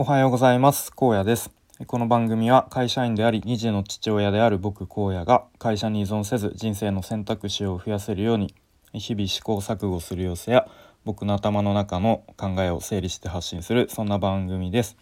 [0.00, 0.92] おはようございます。
[0.94, 1.50] 高野です。
[1.88, 8.54] この番組は会社員であり2児の父親である僕荒野が会社に依存せず人生の選択肢を増やせるように
[8.92, 10.68] 日々試行錯誤する様子や
[11.04, 14.96] 僕の頭の中の考えを整理して発信するそんな番組です。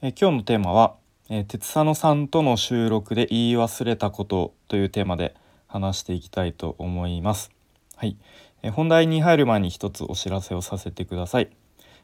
[0.00, 0.94] え今日のテーマは
[1.28, 5.34] え鉄佐野さんとの収録で言い忘れたことというテーマで
[5.66, 7.50] 話していきたいと思います。
[7.96, 8.16] はい。
[8.62, 11.50] え本題に入る前に一つお知らせをさせてください。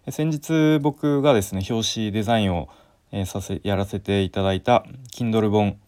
[0.08, 2.68] 先日僕がですね表紙デザインを、
[3.26, 5.78] させやらせていただいた Kindle 本、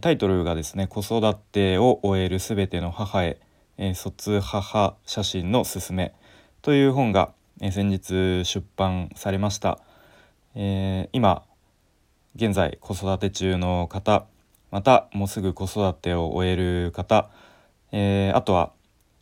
[0.00, 3.38] タイトルがですね「子育てを終えるすべての母へ、
[3.94, 6.14] 卒母写真のすすめ」
[6.62, 9.80] という本が、先日出版されました、
[10.54, 11.42] え今
[12.36, 14.26] 現在子育て中の方
[14.70, 17.30] またもうすぐ子育てを終える方、
[17.90, 18.70] えあとは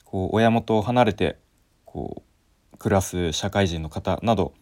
[0.05, 1.39] こう親元を離れて
[1.87, 2.32] こう
[2.83, 4.53] 暮らす社会人の方など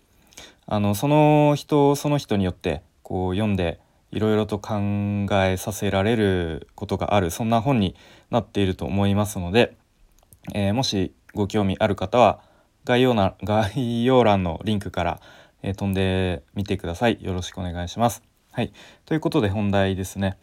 [0.66, 3.80] あのその人その人によってこう読んで
[4.12, 4.74] いろいろと考
[5.44, 7.96] えさせられることがあるそんな本に
[8.30, 9.74] なっていると思いますので、
[10.52, 12.42] えー、もしご興味ある方は
[12.84, 15.20] 概要な概要欄のリンクから、
[15.62, 17.18] えー、飛んでみてください。
[17.22, 18.22] よろしくお願いします。
[18.52, 18.72] はい、
[19.06, 20.36] ということで本題ですね。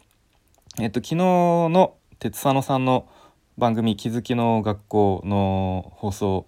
[0.80, 3.08] えっ、と昨日の鉄佐野さんの
[3.56, 6.46] 番組「気づきの学校」の放送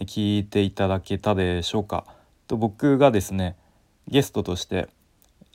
[0.00, 2.04] 聞いていただけたでしょうか。
[2.46, 3.56] と僕がですね
[4.08, 4.88] ゲストとして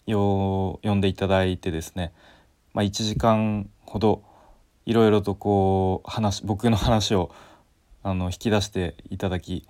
[0.07, 2.13] 呼んでいただいてですね、
[2.73, 4.23] まあ、1時間ほど
[4.85, 7.31] いろいろとこう話僕の話を
[8.03, 9.67] あの引き出していただき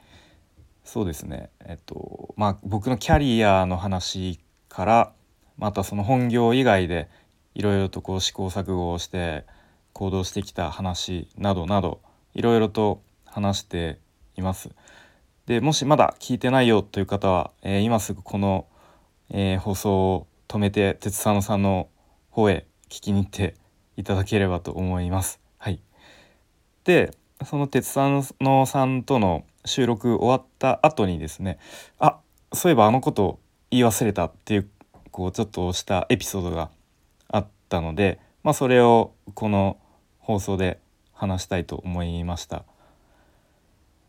[0.83, 5.13] そうですねえっとまあ僕のキャリアの話から
[5.57, 7.09] またその本業以外で
[7.55, 9.45] いろいろとこう試行錯誤をして
[9.93, 12.01] 行動してきた話などなど
[12.33, 13.99] いろいろと話して
[14.37, 14.69] います。
[15.45, 18.67] でもしまだ聞いてないよという方は、えー、今すぐこの、
[19.29, 21.89] えー、放送を止めて鉄佐野さんの
[22.29, 23.55] 方へ聞きに行って
[23.97, 25.39] いただければと思います。
[25.57, 25.81] はい、
[26.83, 27.11] で
[27.43, 31.59] その鉄佐野さんとの収録終わった後にですね
[31.99, 32.19] あ
[32.53, 33.39] そういえばあのこと
[33.71, 34.69] 言い忘れたっていう
[35.11, 36.69] こうちょっとしたエピソードが
[37.29, 39.77] あったので、まあ、それをこの
[40.19, 40.79] 放送で
[41.13, 42.65] 話したいと思いました。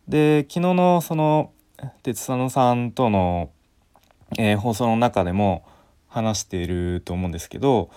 [0.08, 1.52] で昨日のその
[2.02, 3.50] 鉄佐野さんとの、
[4.38, 5.66] えー、放送の中でも
[6.08, 7.90] 話していると思うんですけど、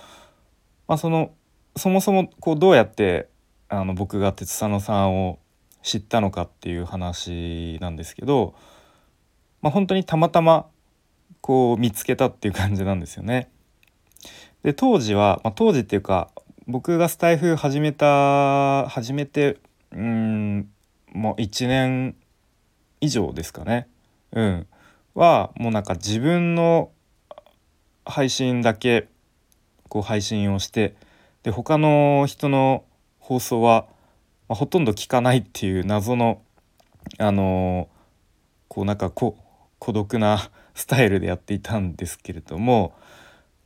[0.88, 1.32] まあ、その
[1.76, 3.30] そもそもこうどうやって
[3.70, 5.40] あの僕が鉄佐野さんを
[5.84, 8.56] 知ったのかっていう話なんですけど、
[9.62, 10.68] まあ、本当にたまたま
[11.42, 13.50] こう見つけたっていう感じなんですよね。
[14.64, 16.30] で当時は、まあ、当時っていうか
[16.68, 19.58] 僕がスタイフ始めた始めて
[19.92, 20.70] うん
[21.14, 22.16] もう1年
[23.02, 23.88] 以上ですかね。
[24.32, 24.68] うん。
[25.16, 26.92] はもうなんか自分の
[28.06, 29.08] 配信だけ
[29.88, 30.96] こう配信をして
[31.44, 32.86] で他の人の
[33.20, 33.86] 放送は、
[34.48, 36.42] ほとんど聞かないっていう謎の
[37.20, 37.88] あのー、
[38.68, 39.38] こうなんかこ
[39.78, 42.94] 孤独なスタイルでやっていたんですけれども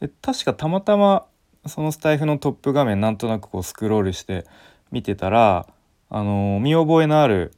[0.02, 1.26] で確かたまたま
[1.66, 4.46] そのスタイフのトップ画面なんとなくこうスクロールして
[4.92, 5.68] 見てたら
[6.16, 7.54] あの見覚えのある、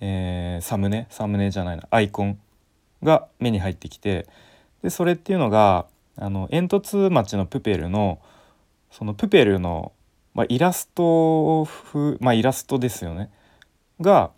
[0.00, 1.08] えー、サムネ？
[1.10, 1.88] サムネじゃないな。
[1.90, 2.38] アイコン？
[3.02, 4.26] が目に入ってきて
[4.82, 5.86] でそれっていうのが
[6.16, 8.20] あの煙突町のプペルの
[8.92, 9.92] そのプペルの、
[10.34, 13.30] まあ、イラスト風まあイラストですよね。
[14.00, 14.30] が、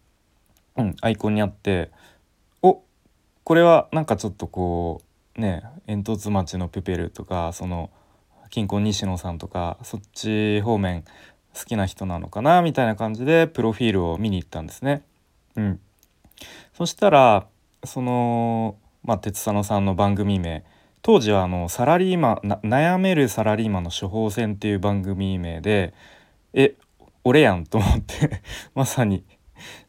[0.76, 1.90] うん、アイコンにあって
[2.62, 2.82] お
[3.44, 5.02] これはなんかちょっとこ
[5.36, 7.90] うね煙突町のプペルとかその
[8.50, 11.04] 金婚西野さんとかそっち方面
[11.56, 15.02] 好きな人なのかなみたいな感じでプロフィールを見に行ったんですね。
[15.56, 15.80] うん、
[16.74, 17.46] そしたら
[17.84, 20.64] その、まあ、鉄佐野さんの番組名。
[21.02, 25.94] 当時はあのサラリーマン悩めるサラリーマンの処方箋っていう番組名で
[26.52, 26.74] え
[27.24, 28.42] 俺やんと思って
[28.74, 29.24] まさに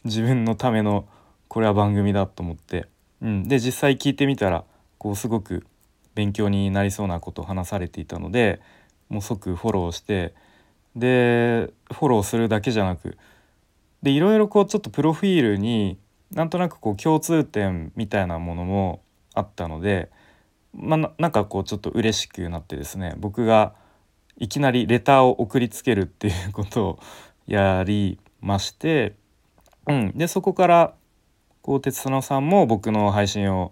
[0.05, 1.07] 自分のための
[1.47, 2.87] これは番組だと思って、
[3.21, 4.63] うん、で実際聞いてみたら
[4.97, 5.65] こうすごく
[6.15, 8.61] 勉強になりそうなことを話されていたので
[9.09, 10.33] もう即フォローして
[10.95, 13.17] でフォローするだけじゃなく
[14.03, 15.97] でいろいろこうちょっとプロフィールに
[16.31, 19.03] なんとなくこう共通点みたいなものも
[19.33, 20.09] あったので、
[20.73, 23.73] まあ、なんかこうちょっと嬉しくなってですね僕が
[24.37, 26.99] いきなりレターを送りつけるっていうことを
[27.47, 29.15] やりまして、
[29.87, 30.93] うん、でそこから
[31.61, 33.71] こう鉄野さんも僕の配信を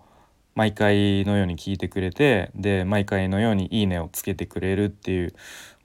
[0.59, 5.33] 毎回のように聞いてくれてで毎回のように「いいね」をつけてくれるっていう、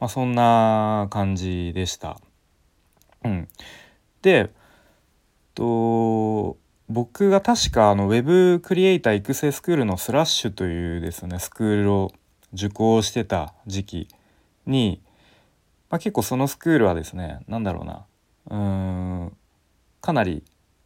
[0.00, 2.18] まあ、そんな感じでした。
[3.24, 3.48] うん、
[4.22, 4.50] で
[5.54, 6.56] と
[6.88, 12.12] 僕が確かあのウェブクリエイター育成スクールのスラッシュというですねスクールを
[12.52, 14.08] 受講してた時期
[14.66, 15.00] に、
[15.88, 18.06] まあ、結構そのスクールはですね何だろうな
[18.50, 19.36] うーん
[20.00, 20.42] かなり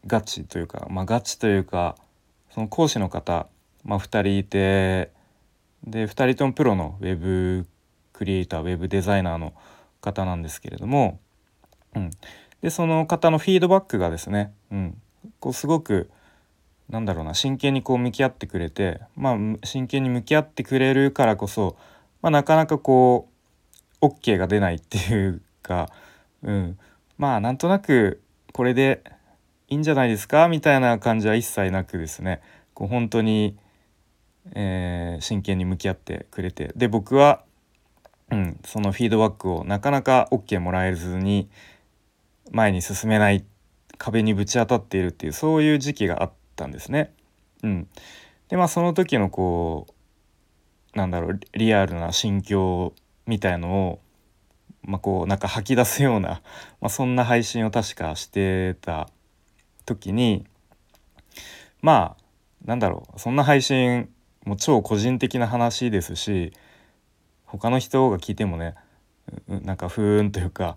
[0.06, 1.96] ガチというか、まあ、ガチというか
[2.50, 3.49] その講師の方、
[3.85, 5.11] まあ、2人いて
[5.85, 7.67] で2人ともプロのウェブ
[8.13, 9.55] クリエイターウェブデザイナーの
[10.01, 11.21] 方なんですけれども、
[11.95, 12.11] うん、
[12.63, 15.01] でその方のフィードバックがですね、うん、
[15.41, 16.11] こうすごく
[16.89, 21.77] なんだろうな真剣にこう向き合ってくれてまあ真剣に向き合ってくれるからこそ、
[22.23, 23.29] まあ、なかなかこ
[24.01, 25.91] う OK が出ないっていうか、
[26.43, 26.79] うん、
[27.19, 28.21] まあなんとなく
[28.53, 29.03] これで
[29.69, 32.41] いいんじゃないですかみたいな感じは一切なくですね
[32.75, 33.57] こう本当に、
[34.55, 37.43] えー、真剣に向き合ってくれてで僕は、
[38.31, 41.49] うん、そのフィードバックをなかなか OK もらえずに
[42.50, 43.45] 前に進めない
[43.99, 47.12] 壁にぶち当たっているっていうそういう時期があったんですね。
[47.62, 47.89] うん、
[48.49, 49.87] でまあその時のこ
[50.94, 52.94] うなんだろうリアルな心境
[53.27, 54.01] みたいのを、
[54.83, 56.41] まあ、こうなんか吐き出すような、
[56.81, 59.09] まあ、そんな配信を確かしてた
[59.85, 60.47] 時に
[61.83, 62.25] まあ
[62.65, 64.09] なんだろうそんな配信
[64.44, 66.52] もう超個人的な話ですし
[67.44, 68.75] 他の人が聞いてもね
[69.49, 70.76] なんかふーんというか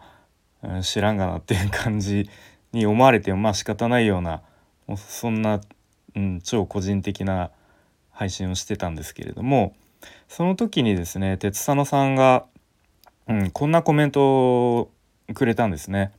[0.82, 2.30] 知らんがなっていう感じ
[2.74, 4.42] に思われてもまあ仕方ないような
[4.96, 5.62] そんな、
[6.16, 7.52] うん、超個人的な
[8.12, 9.74] 配信をしてたんですけれども
[10.28, 12.46] その時にですね鉄佐野さんが、
[13.28, 14.92] うん、こんなコメントを
[15.34, 16.12] くれたんですね。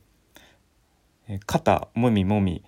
[1.45, 2.63] 肩もみもみ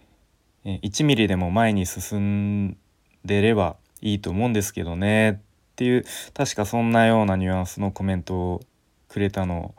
[0.66, 2.78] 1ミリでも前に進ん
[3.26, 3.76] でれば
[4.06, 5.32] いいと思うんですけどね。
[5.32, 5.38] っ
[5.76, 8.62] ていう確かそんなようなニュアンスのコメントを
[9.10, 9.76] くれたのを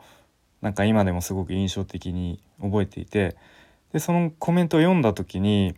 [0.61, 3.37] なんか今でもすごく印象的に覚えていて。
[3.93, 5.75] でそのコメントを読んだ時に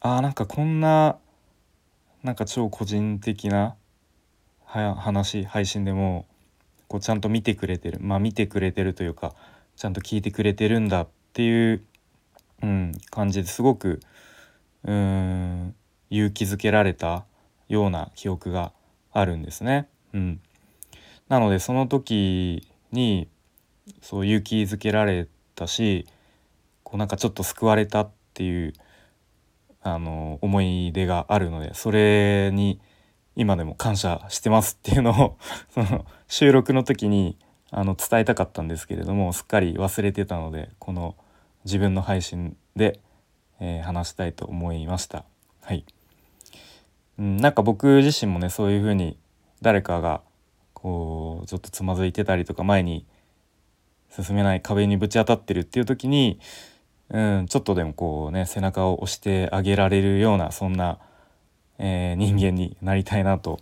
[0.00, 1.16] ああんかこんな
[2.24, 3.76] なんか超個人的な
[4.64, 6.26] 話配信でも
[6.88, 9.34] こうちゃんと見てくれてるまあ見てくれてるというか
[9.76, 11.84] ちゃんと聞いてくれてるんだっていう、
[12.62, 14.00] うん、感じですごく
[14.82, 15.74] うん
[16.10, 17.26] 勇気づけられた
[17.68, 18.72] ような記憶が
[19.12, 19.88] あるんですね。
[20.12, 20.40] うん、
[21.28, 23.28] なのでその時に
[24.00, 26.06] そう勇気づけられたし
[26.82, 28.72] こうなんかちょっと救われたっていう
[29.82, 32.80] あの思い出があるのでそれに
[33.36, 35.38] 今でも感謝してますっていうのを
[35.70, 37.36] その収録の時に
[37.70, 41.14] あの伝えたかったんですけれどもすっかり忘れてたのでこの
[41.64, 43.00] 自分の配信で、
[43.60, 45.24] えー、話したいと思いました。
[45.62, 45.84] はい、
[47.18, 49.18] うん、なんか僕自身もねそういう風に
[49.62, 50.20] 誰かが
[50.74, 53.06] こうちょっとつまずいてたりとか前に
[54.10, 56.38] 進めない壁にぶち当たってるっていう時に
[57.08, 60.98] うん、ちょっとでもこうね背中を押してあげられるようなそんな、
[61.78, 63.60] えー、人間になりたいなと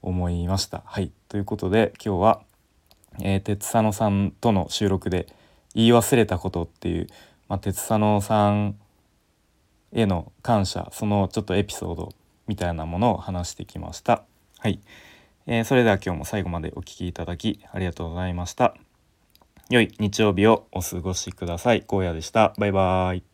[0.00, 0.82] 思いました。
[0.86, 2.42] はいということで今日は、
[3.20, 5.26] えー、鉄佐野さんとの収録で
[5.74, 7.08] 言い忘れたことっていう、
[7.48, 8.76] まあ、鉄佐野さん
[9.92, 12.12] への感謝そのちょっとエピソード
[12.46, 14.24] みたいなものを話してきました。
[14.58, 14.80] はい、
[15.46, 18.74] えー、それでは今日も最後までお聴きいただきありがとうございました。
[19.70, 21.84] 良い日曜日をお過ごしください。
[21.88, 22.54] 荒野でした。
[22.58, 23.33] バイバーイ。